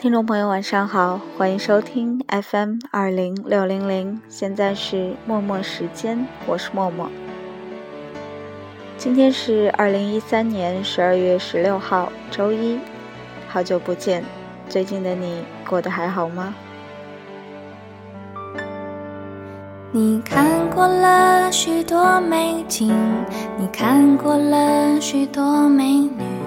[0.00, 7.06] 听众朋友，晚上好，欢迎收听 FM 二零六零零，现在是默默时间，我是默默。
[8.96, 12.78] 今天是二零一三年十二月十六号，周一，
[13.46, 14.24] 好久不见，
[14.70, 16.54] 最近的你过得还好吗？
[19.92, 22.96] 你看过了许多美景，
[23.58, 26.39] 你看过了许多美女。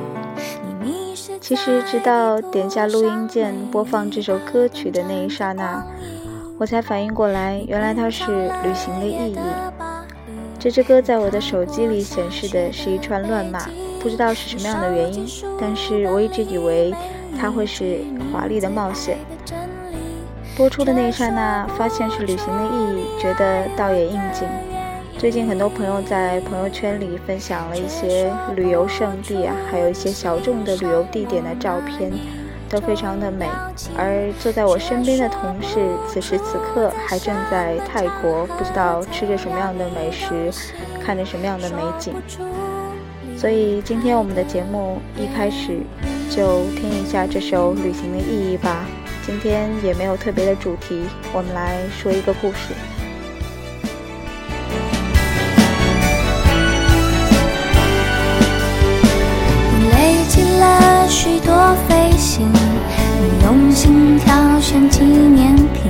[1.44, 5.86] 其实，直到点下录音键播放这首歌曲的那一刹那，
[6.58, 9.38] 我才反应过来，原来它是旅行的意义。
[10.58, 13.60] 这支歌在我的手机里显示的是一串乱码，
[14.00, 15.28] 不知道是什么样的原因，
[15.60, 16.96] 但是我一直以为
[17.38, 18.00] 它会是
[18.32, 19.18] 华丽的冒险。
[20.56, 24.48] 播出的那一刹那，发现是旅行的意义，觉得倒也应景。
[25.24, 32.12] 最近很多朋友在朋友圈里分享了一些旅游胜地啊，还有一些小众的旅游地点的照片，
[32.70, 33.48] 都非常的美。
[33.98, 40.52] 而坐在我身边的同事，此时此刻还正在泰国，不知道吃着什么样的美食，
[41.02, 42.14] 看着什么样的美景。
[43.38, 45.80] 所以今天我们的节目一开始
[46.30, 48.86] 就听一下这首《旅行的意义》吧。
[49.26, 52.74] 今天也没有特别的主题，我们来说一个故事。
[61.24, 65.90] 许多飞行，你用心挑选纪念品，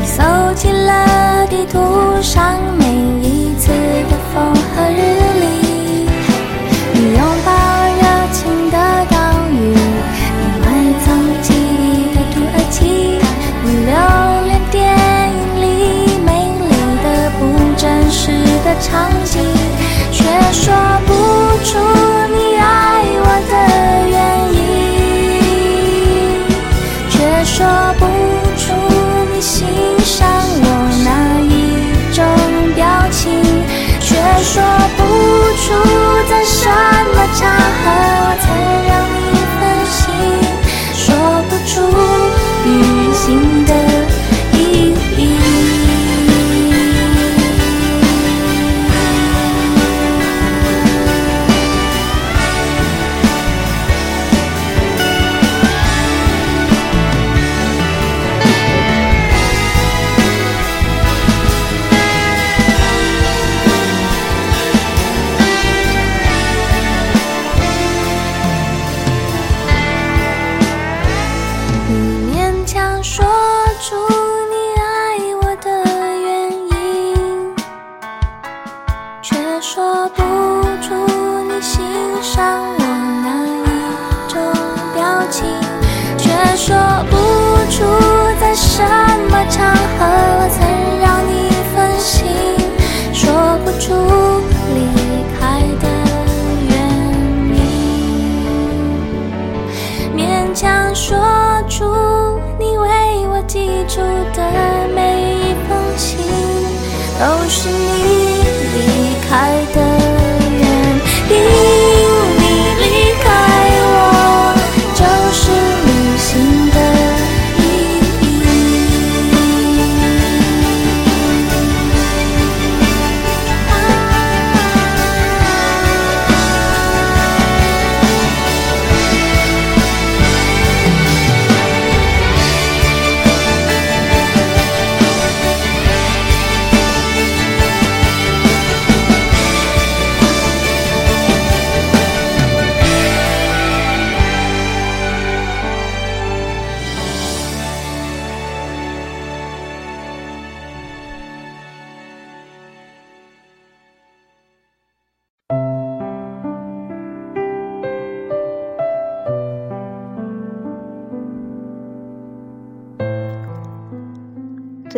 [0.00, 0.22] 你搜
[0.54, 1.76] 集了地图
[2.22, 2.86] 上每
[3.20, 3.72] 一次
[4.08, 4.13] 的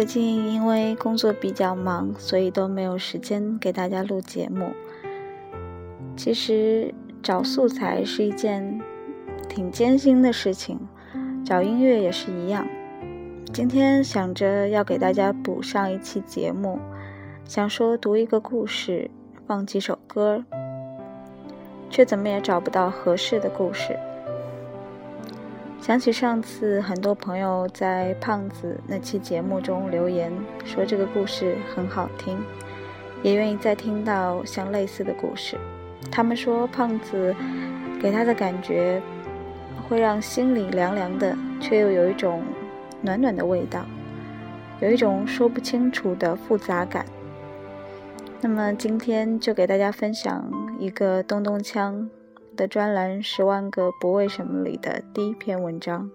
[0.07, 4.71] 最近因为工作比较忙，所以都没有时间给大家录节目。
[6.17, 8.81] 其实找素材是一件
[9.49, 10.79] 挺艰辛的事情，
[11.45, 12.65] 找音乐也是一样。
[13.53, 16.79] 今天想着要给大家补上一期节目，
[17.45, 19.11] 想说读一个故事，
[19.45, 20.45] 放几首歌，
[21.91, 23.99] 却怎么也找不到合适的故事。
[25.81, 30.33] 想起上次很多朋友在胖子那期节目中留言，
[30.65, 32.37] 说这个故事很好听，
[33.23, 35.57] 也愿意再听到像类似的故事。
[36.11, 37.35] 他们说胖子
[38.01, 39.01] 给他的感觉
[39.89, 42.43] 会让心里凉凉的，却又有一种
[43.01, 43.87] 暖暖的味道，
[44.81, 47.07] 有一种说不清楚的复杂感。
[48.41, 50.51] 那么今天就给大家分享
[50.81, 52.09] 一个东东锵
[52.57, 56.11] 的专栏《十万个不为什么》里的第一篇文章。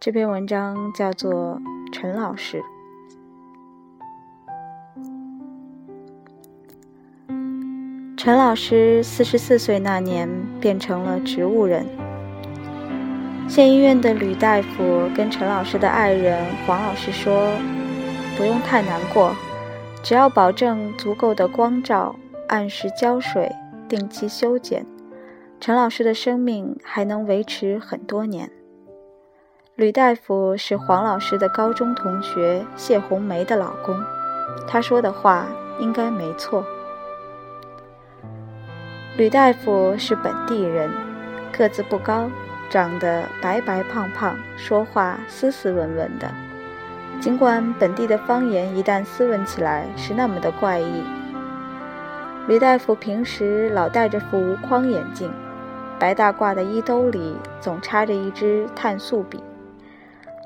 [0.00, 1.60] 这篇文章叫做
[1.92, 2.60] 《陈老师》。
[8.16, 10.28] 陈老师四十四岁那年
[10.60, 11.86] 变成了植物人。
[13.48, 17.52] 县医院的吕大夫跟陈老师的爱人黄老师说
[18.36, 19.34] ：“不用太难过，
[20.02, 22.14] 只要保证足够的光照，
[22.48, 23.50] 按时浇水，
[23.88, 24.84] 定期修剪，
[25.60, 28.50] 陈老师的生命还能维持很多年。”
[29.76, 33.96] 吕大夫是黄老师的高中同学谢红梅的老公，
[34.66, 35.46] 他说的话
[35.78, 36.64] 应该没错。
[39.16, 40.90] 吕大夫是本地人，
[41.56, 42.28] 个子不高，
[42.68, 46.28] 长得白白胖胖，说话斯斯文文的。
[47.20, 51.02] 尽管本地的方言一旦斯文起来是那么的怪异。
[52.46, 55.32] 吕大夫平时老戴着副无框眼镜，
[55.98, 59.42] 白大褂的衣兜里总插着一支碳素笔。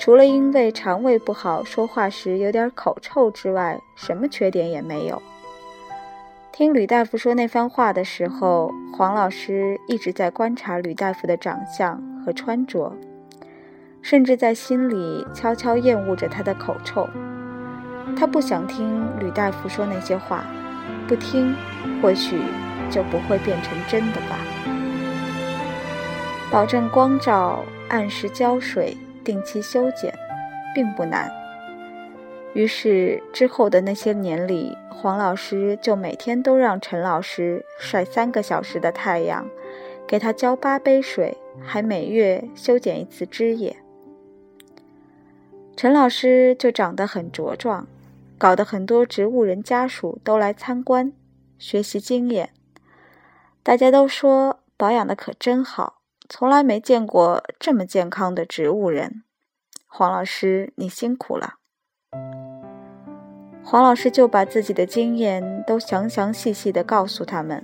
[0.00, 5.22] 除了因为肠胃不好，说话时有点口臭之外，什么缺点也没有。
[6.50, 12.92] 听吕大夫说那番话的时候，黄老师一直在观察吕大夫的长相和穿着，
[14.00, 17.08] 甚至在心里悄悄厌恶着他的口臭。
[18.16, 20.44] 他不想听吕大夫说那些话，
[21.06, 21.54] 不听，
[22.02, 22.40] 或许
[22.90, 24.36] 就不会变成真的吧。
[26.52, 28.94] 保证光照，按时浇水，
[29.24, 30.12] 定期修剪，
[30.74, 31.32] 并不难。
[32.52, 39.48] 于是之后的那些年里，黄老师就每天都让陈老师晒三个小时的太阳，
[40.06, 43.74] 给他浇八杯水，还每月修剪一次枝叶。
[45.74, 47.86] 陈老师就长得很茁壮，
[48.36, 51.14] 搞得很多植物人家属都来参观，
[51.58, 52.50] 学习经验。
[53.62, 56.01] 大家都说保养的可真好，
[56.34, 59.22] 从来没见过这么健康的植物人。
[59.86, 61.56] 黄老师，你辛苦了。
[63.62, 67.62] 黄老师就把自己的经验都详详细细地告诉他们。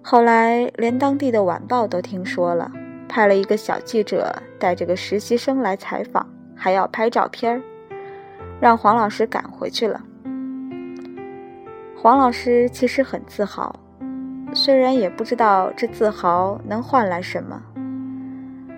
[0.00, 2.70] 后来连当地的晚报都听说了，
[3.08, 7.60] 派了一个小记者带着个实习生来采访，还要拍照片儿，
[8.60, 10.00] 让黄老师赶回去了。
[12.00, 13.74] 黄老师其实很自豪，
[14.54, 17.62] 虽然也不知道这自豪能换来什么，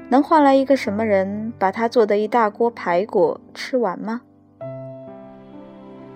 [0.09, 4.21] 能换来一个什么人把他做的一大锅排骨吃完吗？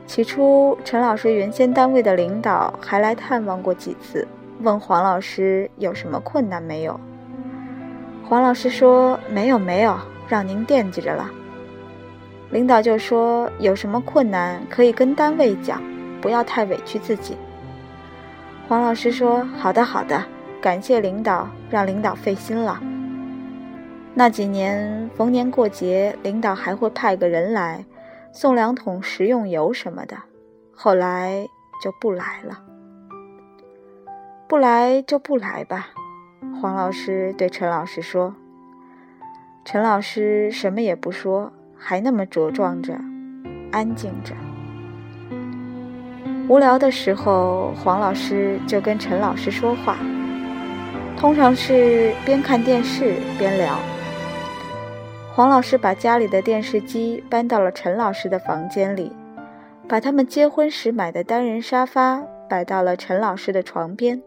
[0.07, 4.27] 起初，陈老师原先单位的领导还来探望过几次，
[4.61, 6.99] 问黄老师有什么困难没有。
[8.29, 9.97] 黄老师说：“没有，没有，
[10.29, 11.31] 让您惦记着了。”
[12.51, 15.81] 领导就说：“有什么困难可以跟单位讲，
[16.21, 17.37] 不要太委屈自己。”
[18.67, 20.25] 黄老师说：“好的，好的，
[20.61, 22.81] 感谢领导，让领导费心了。”
[24.15, 27.85] 那几年逢年过节，领导还会派个人来。
[28.33, 30.17] 送两桶食用油什么的，
[30.75, 31.47] 后来
[31.81, 32.59] 就不来了。
[34.49, 35.91] 不来就不来吧，
[36.61, 38.35] 黄老师对陈老师说。
[39.65, 42.99] 陈老师什么也不说，还那么茁壮着，
[43.71, 44.35] 安静着。
[46.47, 49.97] 无聊的时候，黄老师就跟陈老师说话，
[51.17, 53.79] 通常是边看电视边聊。
[55.33, 59.11] 黄老师把家里的电视机搬到了陈老师的房间里，
[59.89, 64.23] 把他们结婚时买的单人沙发摆到了陈老师的床边。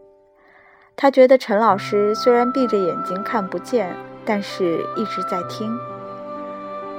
[0.96, 3.94] 他觉得陈老师虽然闭着眼睛看不见，
[4.24, 5.72] 但是一直在听。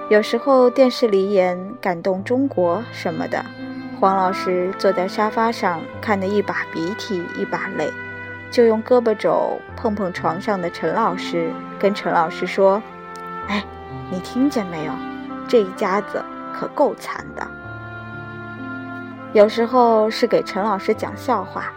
[0.10, 3.46] 有时候电视里演“感动中国”什么的，
[4.00, 7.92] 黄老师坐在沙发上看得一把鼻涕一把泪，
[8.50, 12.82] 就用胳膊肘碰碰床上的陈老师，跟陈老师说
[13.48, 13.64] ：“哎。”
[14.12, 14.94] 你听见没有？
[15.48, 16.20] 这一家子
[16.52, 17.48] 可够惨的。
[19.34, 21.72] 有时候是给陈老师讲笑话，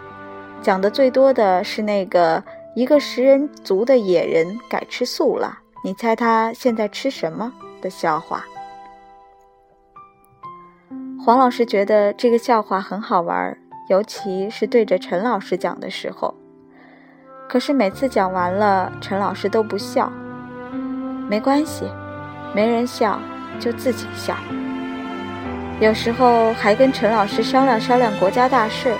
[0.59, 7.53] 讲的最多的是那个一个食人族的野人改吃素了，你猜他现在吃什么
[7.83, 8.43] 的笑话。
[11.25, 16.35] 黄老师觉得这个笑话很好玩，尤其是对着陈老师讲的时候。
[17.47, 20.11] 可是每次讲完了，陈老师都不笑。
[21.29, 21.85] 没关系。
[22.53, 23.17] 没人笑，
[23.57, 24.35] 就自己笑。
[25.79, 28.93] 有时候还跟陈老师商量商量国家大事，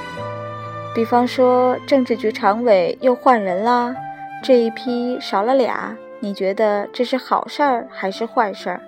[0.96, 3.94] 比方说政治局常委又换人啦，
[4.42, 8.82] 这一批少了俩，你觉得这是好事儿还是坏事儿？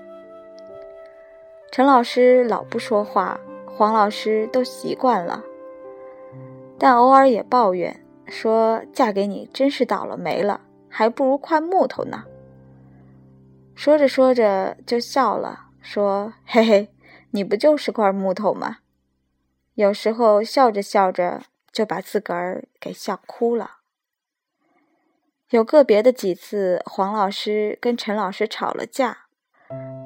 [1.75, 5.43] 陈老师老不说话，黄老师都习惯了，
[6.79, 12.23] 但偶尔也抱怨说：“嫁给你真是倒了霉了，还不如块木头呢。”
[13.75, 16.93] 说着说着就笑了，说：“嘿嘿，
[17.31, 18.77] 你不就是块木头吗？”
[19.75, 21.41] 有时候笑着笑着
[21.73, 23.79] 就把自个儿给笑哭了。
[25.49, 29.25] 有个别的几次，黄老师跟陈老师吵了架，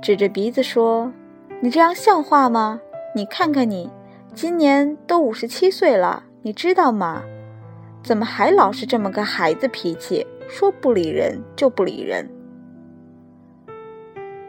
[0.01, 1.13] 指着鼻子说
[1.61, 2.79] ：“你这样像话吗？
[3.13, 3.89] 你看看你，
[4.33, 7.23] 今年都五十七岁了，你知道吗？
[8.01, 10.25] 怎么还老是这么个孩子脾气？
[10.47, 12.29] 说不理人就不理人。”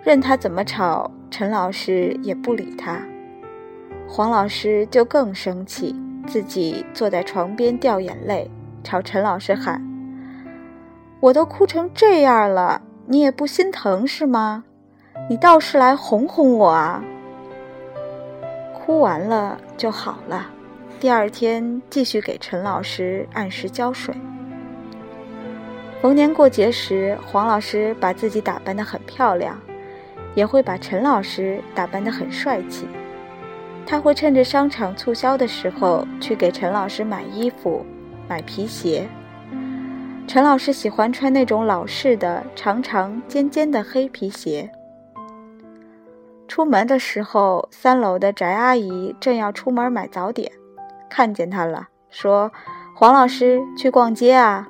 [0.05, 3.03] 任他怎么吵，陈老师也不理他。
[4.07, 5.95] 黄老师就更生气，
[6.29, 8.49] 自己坐在床边掉眼泪，
[8.85, 9.85] 朝陈老师喊
[11.19, 14.65] ：“我都哭成这样了，你也不心疼是吗？
[15.31, 17.01] 你倒是来哄哄我啊！”
[18.75, 20.51] 哭完了就好了，
[20.99, 24.13] 第二天继续给陈老师按时浇水。
[26.03, 29.57] 逢年过节时，黄老师把自己打扮得很漂亮。
[30.35, 32.87] 也会把陈老师打扮得很帅气，
[33.85, 37.85] 他会趁着商场促销的时候去给陈老师买衣服、
[38.29, 39.09] 买皮鞋。
[40.29, 44.71] 陈老师喜欢穿那种老式的、长长尖尖的黑皮鞋。
[46.51, 50.51] 出门的时候，三楼的翟阿姨正要出门买早点，
[51.09, 52.51] 看见他了，说
[52.97, 54.67] ：“黄老师去逛街啊？”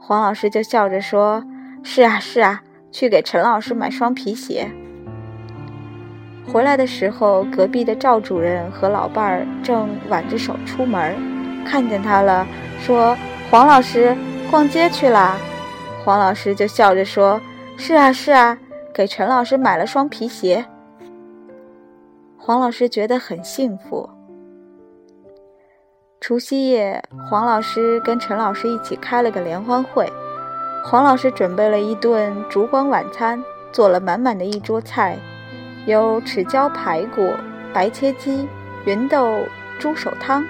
[0.00, 1.44] 黄老师就笑着说
[1.84, 4.70] ：“是啊，是啊。”去给陈老师买双皮鞋。
[6.50, 11.14] 回来的时候，隔壁的赵主任和老伴儿正挽着手出门，
[11.66, 12.46] 看见他了，
[12.80, 13.14] 说
[13.52, 14.16] ：“黄老师
[14.50, 15.36] 逛街去啦。”
[16.02, 17.38] 黄老师就笑着说
[17.76, 18.56] ：“是啊，是啊，
[18.94, 20.64] 给陈老师买了双皮鞋。”
[22.46, 24.08] 黄老师觉得很幸福。
[26.20, 30.08] 除夕夜，黄老师跟陈老师一起开了个联欢会。
[30.84, 35.18] 黄老师准备了一顿烛光晚餐，做了满满的一桌菜，
[35.86, 37.32] 有豉椒排骨、
[37.74, 38.48] 白切鸡、
[38.84, 39.40] 芸豆
[39.80, 40.44] 猪手汤。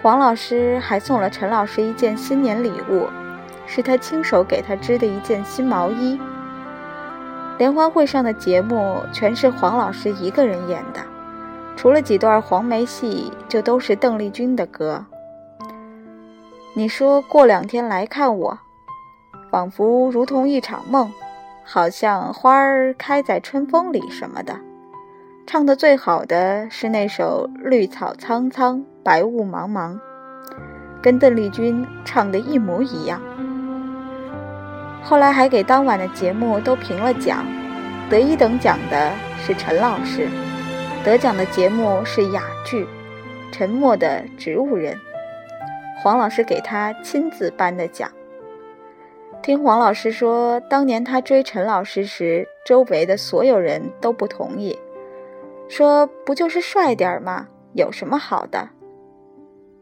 [0.00, 3.08] 黄老师还送了陈老师一件新年礼物，
[3.66, 6.16] 是他亲手给他织的一件新毛衣。
[7.56, 11.00] 联欢会上的节目全是黄老师一个人演的，
[11.76, 15.04] 除了几段黄梅戏，就都是邓丽君的歌。
[16.74, 18.58] 你说过两天来看我。
[19.50, 21.12] 仿佛如同一场梦，
[21.64, 24.58] 好像花儿开在春风里什么的。
[25.46, 29.92] 唱的最好的是那首《绿草苍苍，白雾茫茫》，
[31.00, 33.20] 跟邓丽君唱的一模一样。
[35.04, 37.46] 后来还给当晚的节目都评了奖，
[38.08, 40.28] 得一等奖的是陈老师，
[41.04, 42.84] 得奖的节目是哑剧
[43.52, 44.94] 《沉默的植物人》，
[46.02, 48.10] 黄老师给他亲自颁的奖。
[49.42, 54.78] 听黄老师说，当年他追陈老师时，周围的所有人都不同意，
[55.68, 57.48] 说不就是帅点儿吗？
[57.74, 58.70] 有什么好的？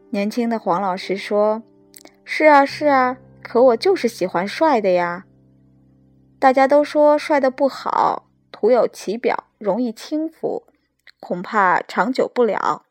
[0.09, 1.63] 年轻的黄老师说
[2.25, 5.25] ：“是啊，是啊，可我就是喜欢帅的呀。”
[6.39, 10.63] 大家都说帅的不好，徒有其表，容易轻浮，
[11.19, 12.83] 恐怕长久不了。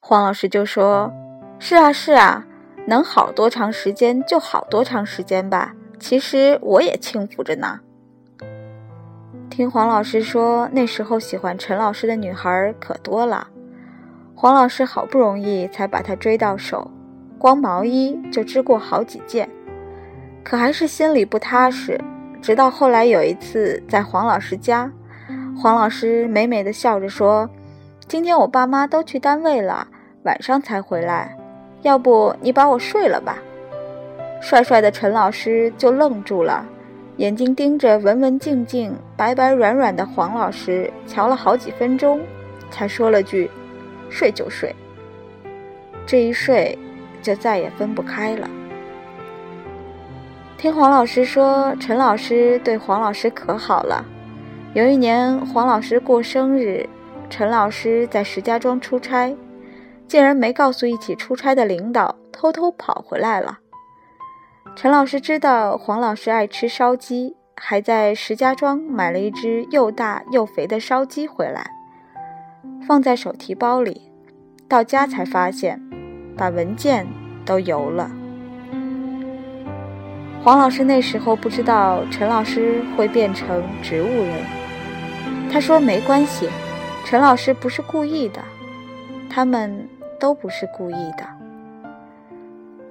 [0.00, 1.12] 黄老师就说
[1.60, 2.46] ：“是啊，是啊。”
[2.86, 5.76] 能好多长时间就好多长时间吧。
[6.00, 7.80] 其实我也轻浮着呢。
[9.48, 13.48] 听黄老师说，那时候喜欢陈老师的女孩可多了。
[14.34, 16.90] 黄老师好不容易才把她追到手，
[17.40, 19.48] 光毛衣就织过好几件，
[20.44, 21.98] 可还是心里不踏实。
[22.42, 24.92] 直到后来有一次在黄老师家，
[25.58, 27.48] 黄老师美美的笑着说
[28.06, 29.88] ：“今天我爸妈都去单位了，
[30.24, 31.34] 晚上才回来。”
[31.80, 33.38] 要不你把我睡了吧？
[34.42, 36.62] 帅帅的陈老师就愣住了，
[37.16, 42.20] 眼睛盯着文文静静、白白软软的黄老师，瞧了好几分钟，
[42.70, 43.50] 才说了句
[44.10, 44.76] ：“睡就睡。”
[46.04, 46.78] 这一睡，
[47.22, 48.48] 就再也分不开了。
[50.56, 54.04] 听黄老师说，陈老师对黄老师可好了。
[54.74, 56.88] 有一年黄老师过生日，
[57.28, 59.36] 陈老师在石家庄出差。
[60.06, 63.60] 竟然没告诉一起出差的领导，偷偷跑回来了。
[64.74, 71.70] 陈老师知道黄老师爱吃烧鸡，还在石家庄买了一只又大又肥的烧鸡回来，
[72.88, 74.10] 放在手提包里。
[74.68, 75.80] 到家才发现，
[76.40, 77.06] 把文件
[77.44, 78.10] 都邮了。
[80.42, 84.42] 黄老师那时候不知道陈老师会变成植物人，
[85.52, 86.48] 他说没关系，
[87.04, 88.40] 陈老师不是故意的，
[89.28, 89.86] 他们
[90.18, 91.28] 都不是故意的。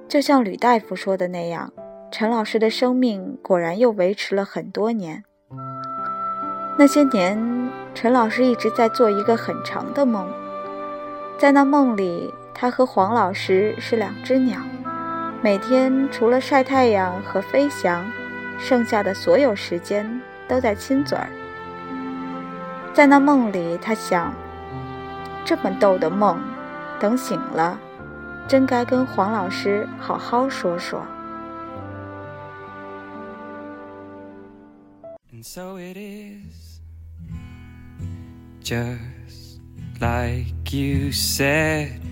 [0.07, 1.73] 就像吕大夫说的那样，
[2.11, 5.23] 陈老师的生命果然又维持了很多年。
[6.77, 10.27] 那些年，陈老师一直在做一个很长的梦，
[11.39, 14.59] 在那梦里，他和黄老师是两只鸟。
[15.41, 18.05] 每天除了晒太阳和飞翔，
[18.59, 21.29] 剩下的所有时间都在亲嘴儿。
[22.93, 24.33] 在那梦里，他想：
[25.45, 26.37] 这么逗的梦，
[26.99, 27.79] 等醒了，
[28.47, 31.05] 真该跟黄老师好好说说
[35.41, 36.81] so it is
[38.61, 39.59] just
[40.01, 42.08] like you said。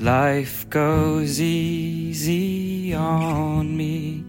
[0.00, 4.24] Life goes easy on me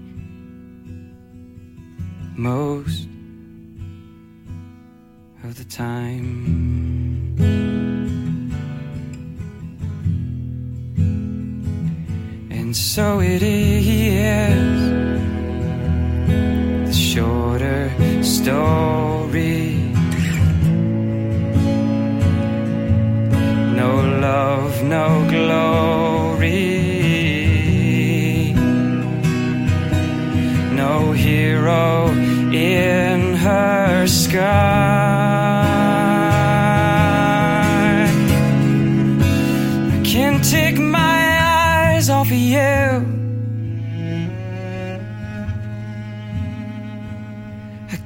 [2.35, 3.07] most
[5.43, 7.35] of the time.
[12.49, 14.75] And so it is
[16.87, 17.89] the shorter
[18.23, 19.80] story.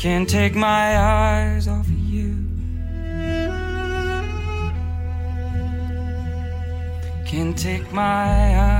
[0.00, 2.34] Can't take my eyes off of you.
[7.26, 8.79] Can't take my eyes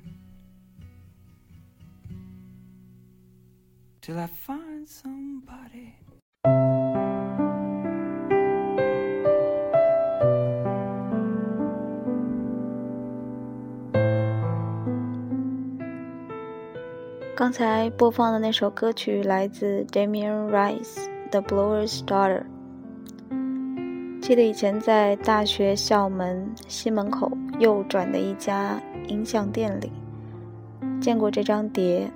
[4.01, 5.93] Till I find somebody.
[17.35, 20.95] 刚才播放的那首歌曲来自 Damian Rice
[21.29, 22.43] The《Blower's Daughter》。
[24.19, 29.91] 记得以前在大学校门西门口右转的一家音像店里
[30.99, 32.11] 见过这张碟，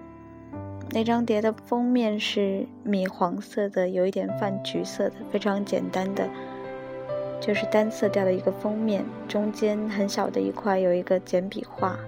[0.96, 6.26] 那张碟的封面是米黄色的，有一点泛橘色的，非常简单的，
[7.42, 12.00] 就是单色调的一个封面，中间很小的一块有一个简笔画。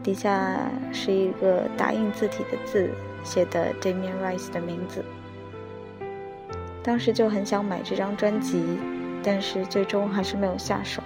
[0.00, 2.88] 底下是一个打印字体的字，
[3.24, 5.04] 写的 Damian Rice 的名字。
[6.84, 8.62] 当时就很想买这张专辑，
[9.24, 11.02] 但是最终还是没有下手。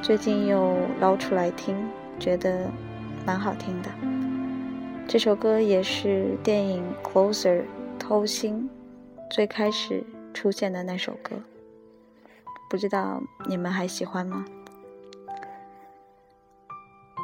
[0.00, 1.76] 最近又捞出来听，
[2.18, 2.70] 觉得
[3.26, 4.11] 蛮好听的。
[5.08, 7.60] 这首歌也是电影《Closer》
[7.98, 8.68] 偷心
[9.30, 11.36] 最开始出现的那首歌，
[12.70, 14.44] 不知道你们还喜欢吗？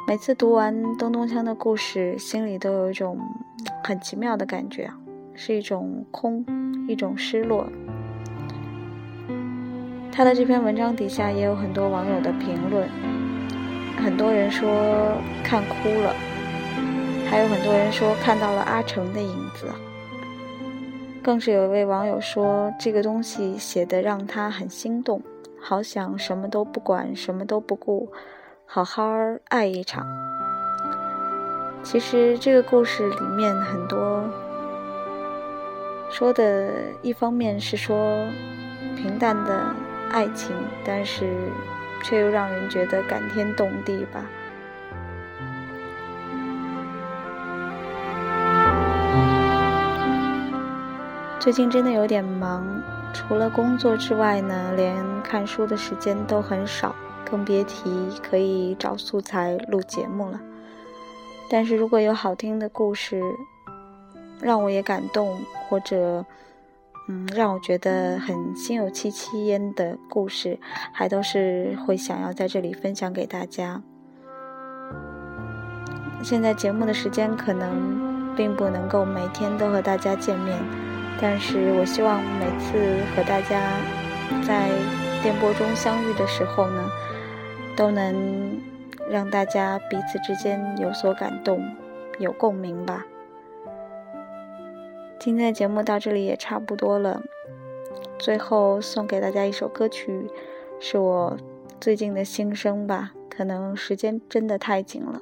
[0.07, 3.17] 每次读完东东锵的故事，心里都有一种
[3.83, 4.97] 很奇妙的感觉啊，
[5.33, 6.45] 是一种空，
[6.87, 7.67] 一种失落。
[10.11, 12.87] 他的这篇文章底下也有很多网友的评论，
[13.97, 16.13] 很多人说看哭了，
[17.29, 19.67] 还有很多人说看到了阿成的影子，
[21.21, 25.21] 更是有一位网友说这个东西写的让他很心动，
[25.61, 28.11] 好想什么都不管，什么都不顾。
[28.65, 29.11] 好好
[29.49, 30.05] 爱一场。
[31.83, 34.23] 其实这个故事里面很多
[36.09, 38.25] 说的，一方面是说
[38.97, 39.73] 平淡的
[40.11, 41.31] 爱情，但是
[42.03, 44.25] 却又让人觉得感天动地吧。
[51.39, 52.67] 最近真的有点忙，
[53.13, 56.93] 除了工作之外呢，连看书的时间都很少。
[57.31, 60.41] 更别提可以找素材录节目了。
[61.47, 63.21] 但是如果有好听的故事，
[64.41, 66.25] 让我也感动，或者
[67.07, 70.59] 嗯让我觉得很心有戚戚焉的故事，
[70.91, 73.81] 还都是会想要在这里分享给大家。
[76.23, 80.57] 现在节目的时间可能并不能够每天都和大家见面，
[81.21, 83.77] 但是我希望每次和大家
[84.47, 84.69] 在
[85.21, 86.89] 电波中相遇的时候呢。
[87.75, 88.59] 都能
[89.09, 91.63] 让大家彼此之间有所感动，
[92.19, 93.05] 有共鸣吧。
[95.17, 97.21] 今天的节目到这里也差不多了，
[98.17, 100.29] 最后送给大家一首歌曲，
[100.77, 101.37] 是我
[101.79, 103.13] 最近的心声吧。
[103.29, 105.21] 可能时间真的太紧了。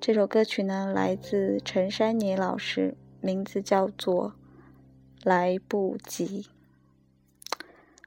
[0.00, 4.28] 这首歌曲呢，来自陈珊妮老师，名字叫做
[5.22, 6.42] 《来不及》。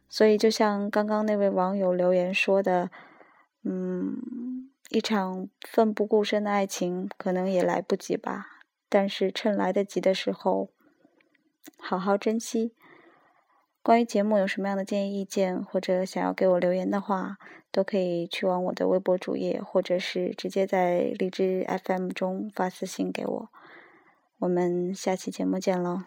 [0.10, 2.92] 所以，就像刚刚那位网友留言说的。
[3.66, 8.46] 嗯，一场奋不顾身的爱情可能也来不及吧，
[8.90, 10.70] 但是趁来得及的时候，
[11.80, 12.76] 好好珍惜。
[13.82, 17.38] 关于节目有什么样的建议、意见，或者想要给我留言的话，
[17.72, 23.50] 都可以去往我的微博主页，或者是直接在荔枝 FM 中发私信给我。
[24.40, 26.02] 我们下期节目见喽！